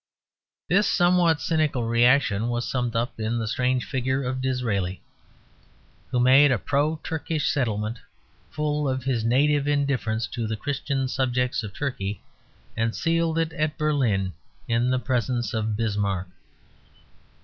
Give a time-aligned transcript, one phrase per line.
[0.67, 5.03] This somewhat cynical reaction was summed up in the strange figure of Disraeli,
[6.09, 7.99] who made a pro Turkish settlement
[8.49, 12.23] full of his native indifference to the Christian subjects of Turkey,
[12.75, 14.33] and sealed it at Berlin
[14.67, 16.29] in the presence of Bismarck.